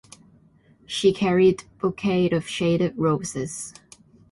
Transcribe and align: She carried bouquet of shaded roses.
She 0.87 1.13
carried 1.13 1.65
bouquet 1.77 2.31
of 2.31 2.47
shaded 2.47 2.97
roses. 2.97 3.75